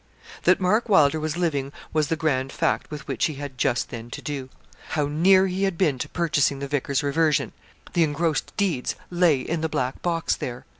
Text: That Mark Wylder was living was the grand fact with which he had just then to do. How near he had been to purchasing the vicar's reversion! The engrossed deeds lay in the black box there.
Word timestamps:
That 0.45 0.59
Mark 0.59 0.89
Wylder 0.89 1.19
was 1.19 1.37
living 1.37 1.71
was 1.93 2.07
the 2.07 2.15
grand 2.15 2.51
fact 2.51 2.89
with 2.89 3.07
which 3.07 3.25
he 3.25 3.35
had 3.35 3.55
just 3.59 3.89
then 3.91 4.09
to 4.09 4.19
do. 4.19 4.49
How 4.97 5.05
near 5.05 5.45
he 5.45 5.61
had 5.61 5.77
been 5.77 5.99
to 5.99 6.09
purchasing 6.09 6.57
the 6.57 6.67
vicar's 6.67 7.03
reversion! 7.03 7.51
The 7.93 8.03
engrossed 8.03 8.51
deeds 8.57 8.95
lay 9.11 9.41
in 9.41 9.61
the 9.61 9.69
black 9.69 10.01
box 10.01 10.35
there. 10.35 10.65